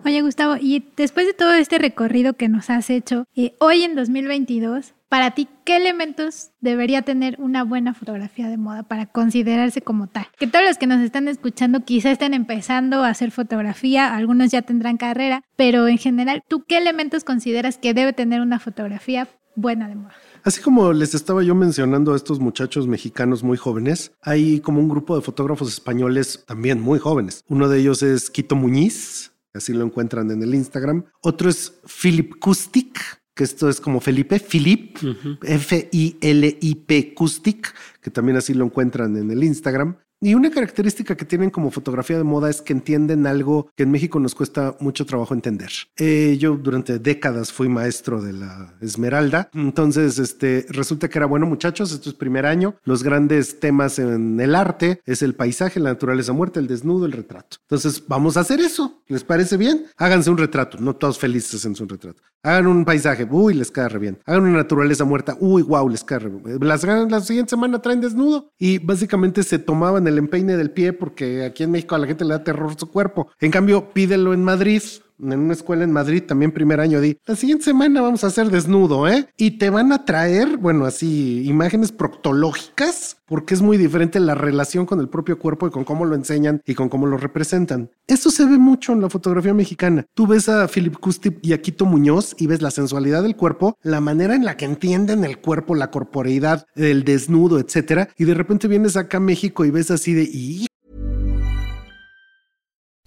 [0.05, 3.97] Oye Gustavo, y después de todo este recorrido que nos has hecho, eh, hoy en
[3.97, 10.07] 2022, para ti, ¿qué elementos debería tener una buena fotografía de moda para considerarse como
[10.07, 10.27] tal?
[10.39, 14.63] Que todos los que nos están escuchando quizá estén empezando a hacer fotografía, algunos ya
[14.63, 19.89] tendrán carrera, pero en general, ¿tú qué elementos consideras que debe tener una fotografía buena
[19.89, 20.15] de moda?
[20.45, 24.89] Así como les estaba yo mencionando a estos muchachos mexicanos muy jóvenes, hay como un
[24.89, 27.45] grupo de fotógrafos españoles también muy jóvenes.
[27.49, 31.05] Uno de ellos es Quito Muñiz, así lo encuentran en el Instagram.
[31.23, 32.99] Otro es Philip Kustik,
[33.39, 34.99] que esto es como Felipe, Philip,
[35.45, 37.73] F-I-L-I-P Acoustic,
[38.03, 39.97] que también así lo encuentran en el Instagram.
[40.21, 43.93] Y una característica que tienen como fotografía de moda es que entienden algo que en
[43.93, 45.71] México nos cuesta mucho trabajo entender.
[45.97, 51.47] Eh, yo durante décadas fui maestro de la Esmeralda, entonces este, resulta que era bueno
[51.47, 55.91] muchachos, esto es primer año, los grandes temas en el arte es el paisaje, la
[55.91, 57.59] naturaleza muerta, el desnudo, el retrato.
[57.63, 59.87] Entonces vamos a hacer eso, ¿les parece bien?
[59.97, 62.21] Háganse un retrato, no todos felices en su retrato.
[62.43, 64.19] Hagan un paisaje, uy, les cae re bien.
[64.25, 66.59] Hagan una naturaleza muerta, uy, wow, les cae re bien.
[66.61, 71.45] Las, la siguiente semana traen desnudo y básicamente se tomaban el empeine del pie porque
[71.45, 73.31] aquí en México a la gente le da terror su cuerpo.
[73.41, 74.83] En cambio, pídelo en Madrid,
[75.21, 78.51] en una escuela en Madrid, también primer año, di, la siguiente semana vamos a hacer
[78.51, 79.29] desnudo, ¿eh?
[79.37, 84.87] Y te van a traer, bueno, así, imágenes proctológicas, porque es muy diferente la relación
[84.87, 87.91] con el propio cuerpo y con cómo lo enseñan y con cómo lo representan.
[88.07, 90.07] Esto se ve mucho en la fotografía mexicana.
[90.15, 93.77] Tú ves a Philip Custip y a Quito Muñoz y ves la sensualidad del cuerpo,
[93.83, 98.35] la manera en la que entienden el cuerpo, la corporeidad, el desnudo, etcétera, y de
[98.35, 100.68] repente vienes acá a México y ves así de, y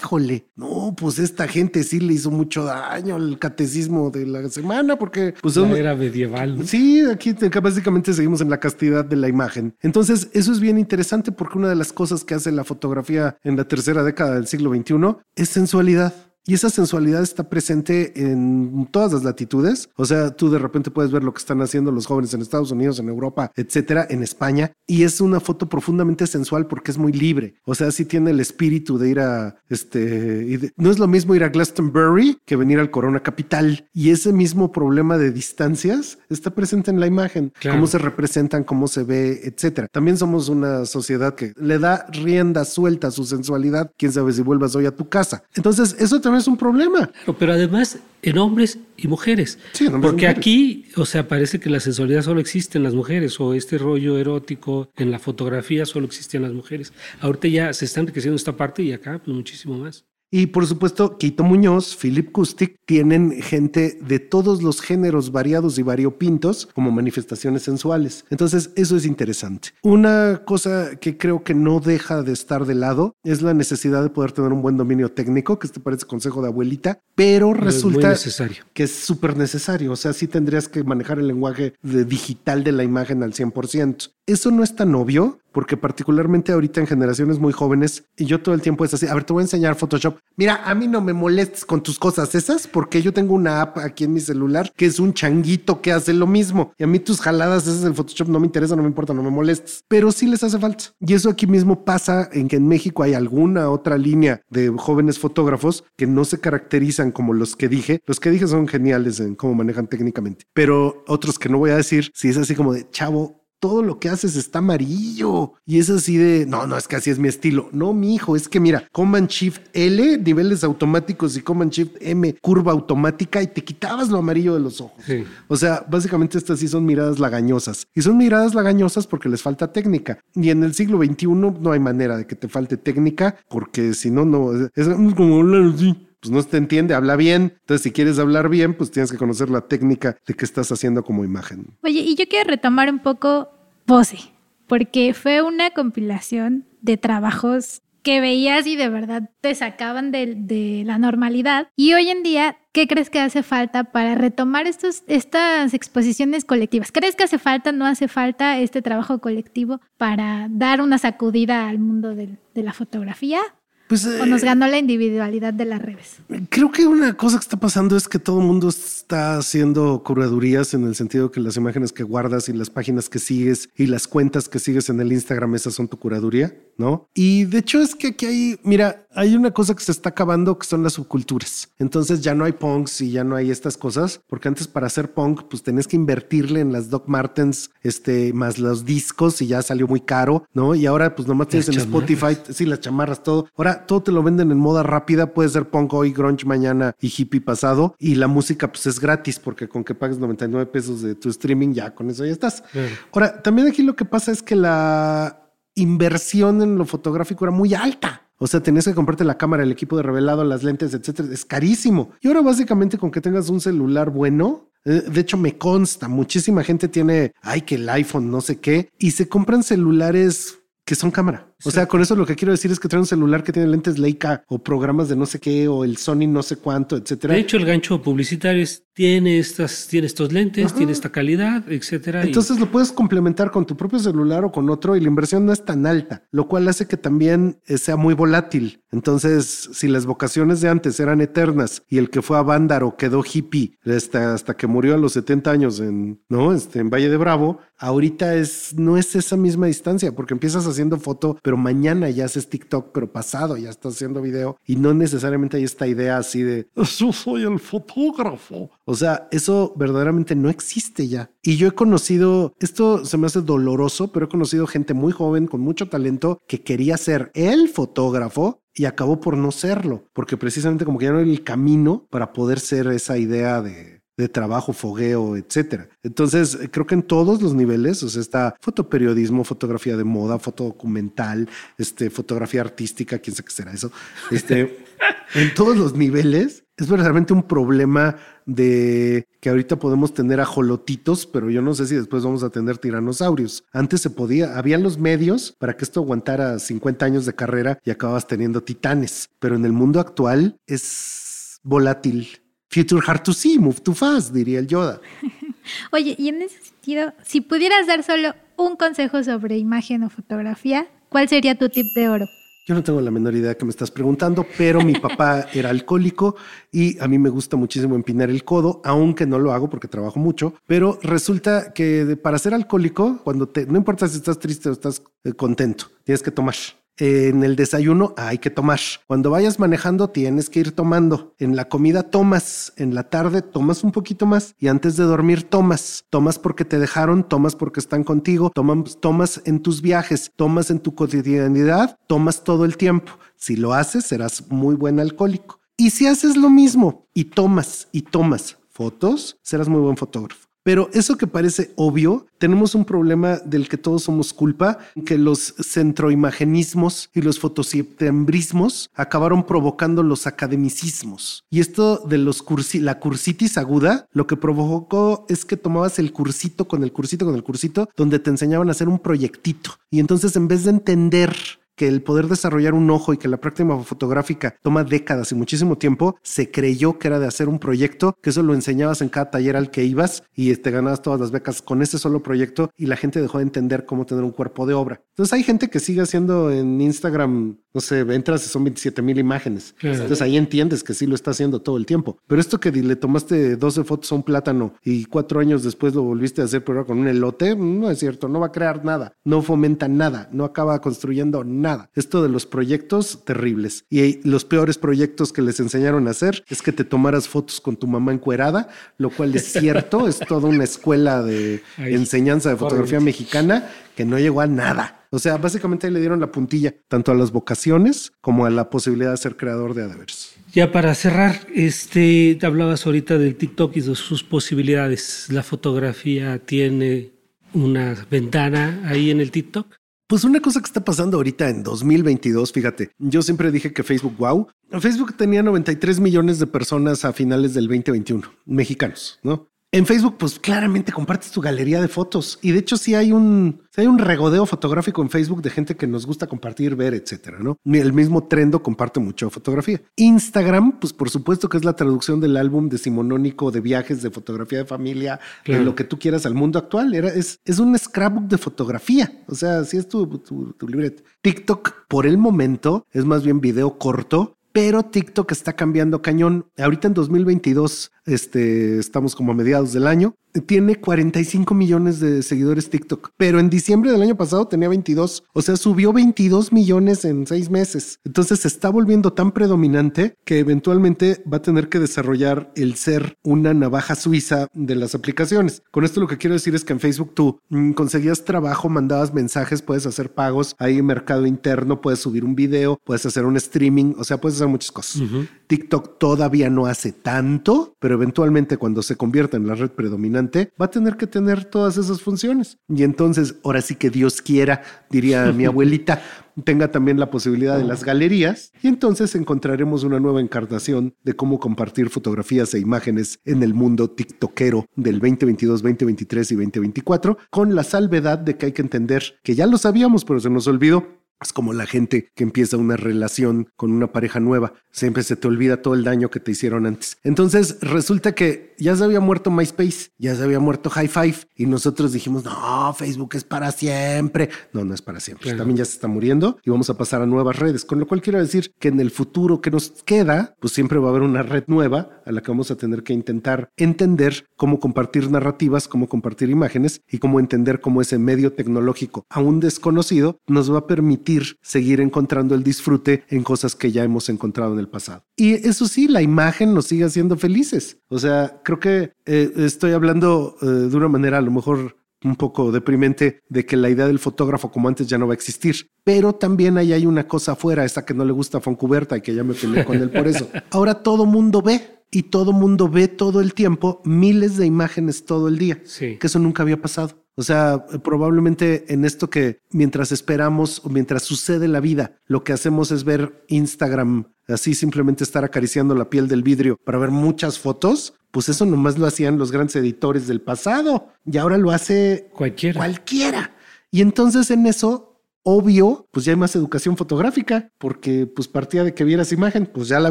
[0.00, 4.96] Híjole, no, pues esta gente sí le hizo mucho daño al catecismo de la semana
[4.96, 6.58] porque pues La son- era medieval.
[6.58, 6.64] ¿no?
[6.64, 9.74] Sí, aquí básicamente seguimos en la castidad de la imagen.
[9.80, 13.56] Entonces, eso es bien interesante porque una de las cosas que hace la fotografía en
[13.56, 16.14] la tercera década del siglo XXI es sensualidad.
[16.46, 19.90] Y esa sensualidad está presente en todas las latitudes.
[19.96, 22.70] O sea, tú de repente puedes ver lo que están haciendo los jóvenes en Estados
[22.70, 24.72] Unidos, en Europa, etcétera, en España.
[24.86, 27.54] Y es una foto profundamente sensual porque es muy libre.
[27.64, 30.72] O sea, sí tiene el espíritu de ir a este.
[30.76, 33.88] no es lo mismo ir a Glastonbury que venir al Corona Capital.
[33.92, 37.52] Y ese mismo problema de distancias está presente en la imagen.
[37.60, 37.76] Claro.
[37.76, 39.88] Cómo se representan, cómo se ve, etcétera.
[39.92, 43.92] También somos una sociedad que le da rienda suelta a su sensualidad.
[43.96, 45.44] Quién sabe si vuelvas hoy a tu casa.
[45.54, 47.06] Entonces, eso también es un problema.
[47.08, 49.58] Claro, pero además en hombres y mujeres.
[49.72, 50.38] Sí, en hombres y Porque mujeres.
[50.38, 54.18] aquí, o sea, parece que la sensualidad solo existe en las mujeres o este rollo
[54.18, 56.92] erótico en la fotografía solo existe en las mujeres.
[57.20, 60.04] Ahorita ya se está enriqueciendo esta parte y acá pues muchísimo más.
[60.32, 65.82] Y por supuesto, Quito Muñoz, Philip Kustik, tienen gente de todos los géneros variados y
[65.82, 68.24] variopintos como manifestaciones sensuales.
[68.30, 69.70] Entonces, eso es interesante.
[69.82, 74.10] Una cosa que creo que no deja de estar de lado es la necesidad de
[74.10, 78.62] poder tener un buen dominio técnico, que este parece consejo de abuelita, pero resulta necesario.
[78.72, 79.90] que es súper necesario.
[79.92, 84.10] O sea, sí tendrías que manejar el lenguaje de- digital de la imagen al 100%.
[84.26, 88.54] Eso no es tan obvio porque particularmente ahorita en generaciones muy jóvenes, y yo todo
[88.54, 90.18] el tiempo es así, a ver, te voy a enseñar Photoshop.
[90.36, 93.78] Mira, a mí no me molestes con tus cosas esas porque yo tengo una app
[93.78, 96.72] aquí en mi celular que es un changuito que hace lo mismo.
[96.78, 99.22] Y a mí tus jaladas esas del Photoshop no me interesa, no me importa, no
[99.22, 99.84] me molestes.
[99.88, 100.84] Pero sí les hace falta.
[101.00, 105.18] Y eso aquí mismo pasa en que en México hay alguna otra línea de jóvenes
[105.18, 108.00] fotógrafos que no se caracterizan como los que dije.
[108.06, 110.44] Los que dije son geniales en cómo manejan técnicamente.
[110.54, 113.98] Pero otros que no voy a decir, si es así como de chavo, todo lo
[113.98, 115.52] que haces está amarillo.
[115.66, 117.68] Y es así de, no, no, es que así es mi estilo.
[117.72, 122.34] No, mi hijo, es que mira, Command Shift L, niveles automáticos y Command Shift M,
[122.40, 125.04] curva automática y te quitabas lo amarillo de los ojos.
[125.04, 125.24] Sí.
[125.46, 127.86] O sea, básicamente estas sí son miradas lagañosas.
[127.94, 130.18] Y son miradas lagañosas porque les falta técnica.
[130.34, 134.10] Y en el siglo XXI no hay manera de que te falte técnica porque si
[134.10, 136.06] no, no, es como hablar así.
[136.20, 137.54] Pues no te entiende, habla bien.
[137.60, 141.02] Entonces, si quieres hablar bien, pues tienes que conocer la técnica de qué estás haciendo
[141.02, 141.66] como imagen.
[141.82, 143.48] Oye, y yo quiero retomar un poco
[143.86, 144.18] Pose,
[144.66, 150.82] porque fue una compilación de trabajos que veías y de verdad te sacaban de, de
[150.86, 151.68] la normalidad.
[151.76, 156.92] Y hoy en día, ¿qué crees que hace falta para retomar estos, estas exposiciones colectivas?
[156.92, 161.78] ¿Crees que hace falta, no hace falta este trabajo colectivo para dar una sacudida al
[161.78, 163.40] mundo de la fotografía?
[163.90, 166.18] Pues ¿O eh, nos ganó la individualidad de las redes?
[166.48, 170.74] Creo que una cosa que está pasando es que todo el mundo está haciendo curadurías
[170.74, 174.06] en el sentido que las imágenes que guardas y las páginas que sigues y las
[174.06, 177.10] cuentas que sigues en el Instagram, esas son tu curaduría, ¿no?
[177.14, 180.58] Y de hecho es que aquí hay, mira, hay una cosa que se está acabando
[180.58, 181.68] que son las subculturas.
[181.78, 185.12] Entonces ya no hay punks y ya no hay estas cosas, porque antes para hacer
[185.12, 189.60] punk, pues tenés que invertirle en las Doc Martens, este, más los discos y ya
[189.60, 190.74] salió muy caro, ¿no?
[190.74, 193.46] Y ahora pues nomás tienes en Spotify, sí, las chamarras, todo.
[193.56, 197.12] Ahora todo te lo venden en moda rápida, puede ser punk hoy, grunge mañana y
[197.14, 197.94] hippie pasado.
[197.98, 201.74] Y la música pues es gratis porque con que pagues 99 pesos de tu streaming,
[201.74, 202.64] ya con eso ya estás.
[203.12, 205.49] Ahora, también aquí lo que pasa es que la
[205.82, 208.28] inversión en lo fotográfico era muy alta.
[208.38, 211.28] O sea, tenías que comprarte la cámara, el equipo de revelado, las lentes, etcétera.
[211.32, 212.10] Es carísimo.
[212.20, 216.64] Y ahora básicamente con que tengas un celular bueno, eh, de hecho me consta, muchísima
[216.64, 221.10] gente tiene, ay, que el iPhone, no sé qué, y se compran celulares que son
[221.10, 221.49] cámara.
[221.64, 223.68] O sea, con eso lo que quiero decir es que trae un celular que tiene
[223.68, 227.34] lentes Leica o programas de no sé qué o el Sony no sé cuánto, etcétera.
[227.34, 228.64] De hecho, el gancho publicitario
[229.00, 232.22] tiene estas, tiene estos lentes, tiene esta calidad, etcétera.
[232.22, 235.52] Entonces lo puedes complementar con tu propio celular o con otro y la inversión no
[235.52, 238.82] es tan alta, lo cual hace que también eh, sea muy volátil.
[238.92, 243.22] Entonces, si las vocaciones de antes eran eternas y el que fue a Vándaro quedó
[243.24, 246.52] hippie hasta, hasta que murió a los 70 años en, ¿no?
[246.52, 250.98] este, en Valle de Bravo, ahorita es, no es esa misma distancia porque empiezas haciendo
[250.98, 255.56] foto, pero mañana ya haces TikTok, pero pasado ya estás haciendo video y no necesariamente
[255.56, 258.70] hay esta idea así de yo soy el fotógrafo.
[258.84, 261.32] O sea, eso verdaderamente no existe ya.
[261.42, 265.48] Y yo he conocido, esto se me hace doloroso, pero he conocido gente muy joven
[265.48, 270.84] con mucho talento que quería ser el fotógrafo y acabó por no serlo, porque precisamente
[270.84, 274.72] como que ya no era el camino para poder ser esa idea de de trabajo,
[274.72, 275.88] fogueo, etcétera.
[276.02, 281.48] Entonces, creo que en todos los niveles, o sea, está fotoperiodismo, fotografía de moda, fotodocumental,
[281.78, 283.90] este, fotografía artística, quién sabe qué será eso.
[284.30, 284.84] Este,
[285.34, 291.50] en todos los niveles es verdaderamente un problema de que ahorita podemos tener ajolotitos, pero
[291.50, 293.64] yo no sé si después vamos a tener tiranosaurios.
[293.72, 297.90] Antes se podía, habían los medios para que esto aguantara 50 años de carrera y
[297.90, 302.40] acabas teniendo titanes, pero en el mundo actual es volátil
[302.72, 305.00] Future hard to see, move too fast, diría el Yoda.
[305.90, 310.86] Oye, y en ese sentido, si pudieras dar solo un consejo sobre imagen o fotografía,
[311.08, 312.26] ¿cuál sería tu tip de oro?
[312.68, 316.36] Yo no tengo la menor idea que me estás preguntando, pero mi papá era alcohólico
[316.70, 320.20] y a mí me gusta muchísimo empinar el codo, aunque no lo hago porque trabajo
[320.20, 320.54] mucho.
[320.68, 325.02] Pero resulta que para ser alcohólico, cuando te, no importa si estás triste o estás
[325.24, 326.54] eh, contento, tienes que tomar
[327.00, 328.78] en el desayuno hay que tomar.
[329.06, 331.34] Cuando vayas manejando tienes que ir tomando.
[331.38, 335.44] En la comida tomas, en la tarde tomas un poquito más y antes de dormir
[335.44, 336.04] tomas.
[336.10, 340.80] Tomas porque te dejaron, tomas porque están contigo, tomas, tomas en tus viajes, tomas en
[340.80, 343.12] tu cotidianidad, tomas todo el tiempo.
[343.36, 345.58] Si lo haces, serás muy buen alcohólico.
[345.78, 350.49] Y si haces lo mismo y tomas y tomas fotos, serás muy buen fotógrafo.
[350.62, 355.54] Pero eso que parece obvio, tenemos un problema del que todos somos culpa, que los
[355.58, 361.44] centroimagenismos y los fotoseptembrismos acabaron provocando los academicismos.
[361.50, 366.12] Y esto de los cursi la cursitis aguda, lo que provocó es que tomabas el
[366.12, 369.72] cursito con el cursito con el cursito, donde te enseñaban a hacer un proyectito.
[369.90, 371.34] Y entonces en vez de entender
[371.80, 375.78] que el poder desarrollar un ojo y que la práctica fotográfica toma décadas y muchísimo
[375.78, 379.30] tiempo, se creyó que era de hacer un proyecto, que eso lo enseñabas en cada
[379.30, 382.70] taller al que ibas y te este, ganabas todas las becas con ese solo proyecto
[382.76, 385.00] y la gente dejó de entender cómo tener un cuerpo de obra.
[385.08, 389.18] Entonces hay gente que sigue haciendo en Instagram, no sé, entras y son 27 mil
[389.18, 389.74] imágenes.
[389.82, 392.18] Entonces ahí entiendes que sí lo está haciendo todo el tiempo.
[392.26, 396.02] Pero esto que le tomaste 12 fotos a un plátano y cuatro años después lo
[396.02, 399.14] volviste a hacer, pero con un elote, no es cierto, no va a crear nada,
[399.24, 403.84] no fomenta nada, no acaba construyendo nada esto de los proyectos terribles.
[403.90, 407.76] Y los peores proyectos que les enseñaron a hacer es que te tomaras fotos con
[407.76, 413.00] tu mamá encuerada, lo cual es cierto, es toda una escuela de enseñanza de fotografía
[413.00, 414.99] mexicana que no llegó a nada.
[415.12, 419.10] O sea, básicamente le dieron la puntilla tanto a las vocaciones como a la posibilidad
[419.10, 420.36] de ser creador de adevers.
[420.52, 425.26] Ya para cerrar, este, hablabas ahorita del TikTok y de sus posibilidades.
[425.30, 427.10] ¿La fotografía tiene
[427.52, 429.66] una ventana ahí en el TikTok?
[430.06, 434.16] Pues una cosa que está pasando ahorita en 2022, fíjate, yo siempre dije que Facebook,
[434.18, 434.48] wow,
[434.80, 439.49] Facebook tenía 93 millones de personas a finales del 2021, mexicanos, ¿no?
[439.72, 443.62] En Facebook, pues claramente compartes tu galería de fotos y de hecho sí hay un,
[443.76, 447.56] hay un regodeo fotográfico en Facebook de gente que nos gusta compartir, ver, etcétera, ¿no?
[447.64, 449.80] El mismo Trendo comparte mucho fotografía.
[449.94, 454.58] Instagram, pues por supuesto que es la traducción del álbum decimonónico de viajes, de fotografía
[454.58, 456.92] de familia, de lo que tú quieras al mundo actual.
[456.92, 459.22] Era, es, es un scrapbook de fotografía.
[459.28, 461.04] O sea, si es tu, tu, tu libreta.
[461.22, 466.46] TikTok, por el momento, es más bien video corto pero TikTok está cambiando cañón.
[466.58, 470.14] Ahorita en 2022, este, estamos como a mediados del año
[470.46, 475.42] tiene 45 millones de seguidores TikTok, pero en diciembre del año pasado tenía 22, o
[475.42, 477.98] sea, subió 22 millones en seis meses.
[478.04, 483.18] Entonces se está volviendo tan predominante que eventualmente va a tener que desarrollar el ser
[483.22, 485.62] una navaja suiza de las aplicaciones.
[485.70, 489.12] Con esto lo que quiero decir es que en Facebook tú mm, conseguías trabajo, mandabas
[489.12, 493.94] mensajes, puedes hacer pagos, hay mercado interno, puedes subir un video, puedes hacer un streaming,
[493.98, 495.02] o sea, puedes hacer muchas cosas.
[495.46, 500.19] TikTok todavía no hace tanto, pero eventualmente cuando se convierta en la red predominante,
[500.60, 502.58] va a tener que tener todas esas funciones.
[502.68, 506.02] Y entonces, ahora sí que Dios quiera, diría mi abuelita,
[506.44, 511.38] tenga también la posibilidad de las galerías y entonces encontraremos una nueva encarnación de cómo
[511.38, 517.64] compartir fotografías e imágenes en el mundo tiktokero del 2022, 2023 y 2024, con la
[517.64, 521.32] salvedad de que hay que entender que ya lo sabíamos, pero se nos olvidó es
[521.32, 524.54] como la gente que empieza una relación con una pareja nueva.
[524.70, 526.96] Siempre se te olvida todo el daño que te hicieron antes.
[527.02, 531.46] Entonces resulta que ya se había muerto MySpace, ya se había muerto High Five y
[531.46, 534.30] nosotros dijimos, no, Facebook es para siempre.
[534.52, 535.34] No, no es para siempre.
[535.34, 537.64] También ya se está muriendo y vamos a pasar a nuevas redes.
[537.64, 540.88] Con lo cual quiero decir que en el futuro que nos queda, pues siempre va
[540.88, 544.60] a haber una red nueva a la que vamos a tener que intentar entender cómo
[544.60, 550.52] compartir narrativas, cómo compartir imágenes y cómo entender cómo ese medio tecnológico aún desconocido nos
[550.52, 551.09] va a permitir
[551.42, 555.04] seguir encontrando el disfrute en cosas que ya hemos encontrado en el pasado.
[555.16, 557.78] Y eso sí, la imagen nos sigue haciendo felices.
[557.88, 562.16] O sea, creo que eh, estoy hablando eh, de una manera a lo mejor un
[562.16, 565.68] poco deprimente de que la idea del fotógrafo como antes ya no va a existir.
[565.84, 569.02] Pero también ahí hay una cosa afuera, esta que no le gusta a Foncuberta y
[569.02, 570.28] que ya me peleé con él por eso.
[570.50, 575.28] Ahora todo mundo ve y todo mundo ve todo el tiempo miles de imágenes todo
[575.28, 575.98] el día, Sí.
[575.98, 576.99] que eso nunca había pasado.
[577.16, 582.32] O sea, probablemente en esto que mientras esperamos o mientras sucede la vida, lo que
[582.32, 587.38] hacemos es ver Instagram, así simplemente estar acariciando la piel del vidrio para ver muchas
[587.38, 592.08] fotos, pues eso nomás lo hacían los grandes editores del pasado y ahora lo hace
[592.14, 592.58] Cualquiera.
[592.58, 593.34] cualquiera.
[593.70, 598.72] Y entonces en eso, obvio, pues ya hay más educación fotográfica, porque pues partía de
[598.72, 599.90] que vieras imagen, pues ya la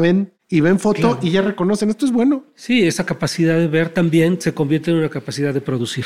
[0.00, 1.18] ven y ven foto Claro.
[1.22, 2.44] y ya reconocen, esto es bueno.
[2.56, 6.04] Sí, esa capacidad de ver también se convierte en una capacidad de producir.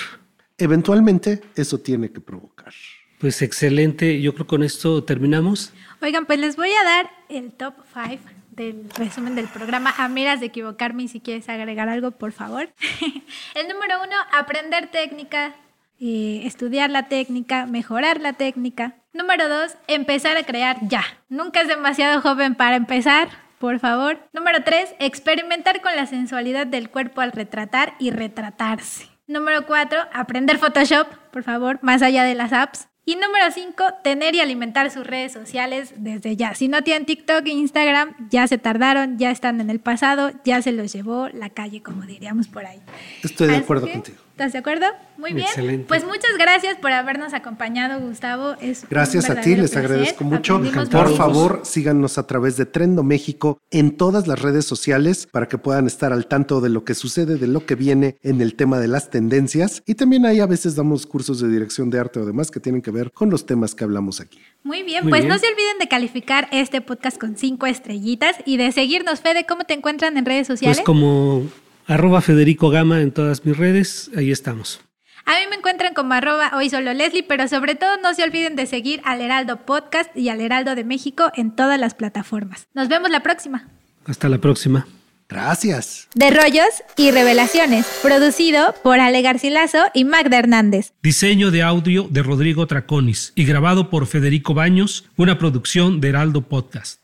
[0.59, 2.73] Eventualmente eso tiene que provocar.
[3.19, 4.21] Pues excelente.
[4.21, 5.73] Yo creo que con esto terminamos.
[6.03, 10.41] Oigan, pues les voy a dar el top 5 del resumen del programa a miras
[10.41, 12.69] de equivocarme y si quieres agregar algo, por favor.
[13.55, 15.55] el número uno, aprender técnica,
[16.01, 18.97] eh, estudiar la técnica, mejorar la técnica.
[19.13, 21.05] Número dos, empezar a crear ya.
[21.29, 23.29] Nunca es demasiado joven para empezar,
[23.59, 24.19] por favor.
[24.33, 29.14] Número tres, experimentar con la sensualidad del cuerpo al retratar y retratarse.
[29.27, 32.89] Número cuatro, aprender Photoshop, por favor, más allá de las apps.
[33.07, 36.55] Y número 5, tener y alimentar sus redes sociales desde ya.
[36.55, 40.63] Si no tienen TikTok e Instagram, ya se tardaron, ya están en el pasado, ya
[40.63, 42.81] se los llevó la calle, como diríamos por ahí.
[43.23, 44.19] Estoy de Así acuerdo que, contigo.
[44.35, 44.87] ¿Estás de acuerdo?
[45.17, 45.47] Muy bien.
[45.47, 45.87] Excelente.
[45.87, 48.57] Pues muchas gracias por habernos acompañado, Gustavo.
[48.61, 49.85] Es un Gracias a ti, les placer.
[49.93, 50.57] agradezco mucho.
[50.57, 55.47] Aprendimos Por favor, síganos a través de Trendo México en todas las redes sociales para
[55.47, 58.57] que puedan estar al tanto de lo que sucede, de lo que viene en el
[58.57, 59.85] tema de las tendencias.
[59.87, 62.83] Y también ahí a veces damos cursos de dirección de arte o demás que tienen
[62.83, 64.41] que ver con los temas que hablamos aquí.
[64.65, 65.29] Muy bien, Muy pues bien.
[65.33, 69.21] no se olviden de calificar este podcast con cinco estrellitas y de seguirnos.
[69.21, 70.79] Fede, ¿cómo te encuentran en redes sociales?
[70.79, 71.45] Pues como
[71.87, 74.81] arroba Federico Gama en todas mis redes, ahí estamos.
[75.27, 78.57] A mí me encuentran como arroba hoy solo Leslie, pero sobre todo no se olviden
[78.57, 82.67] de seguir al Heraldo Podcast y al Heraldo de México en todas las plataformas.
[82.75, 83.69] Nos vemos la próxima.
[84.05, 84.87] Hasta la próxima.
[85.27, 86.09] Gracias.
[86.15, 90.93] De Rollos y Revelaciones, producido por Ale Garcilaso y Magda Hernández.
[91.03, 96.43] Diseño de audio de Rodrigo Traconis y grabado por Federico Baños, una producción de Heraldo
[96.43, 97.04] Podcast.